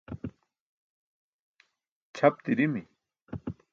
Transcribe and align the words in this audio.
ćʰap 2.15 2.33
dirimi 2.45 2.81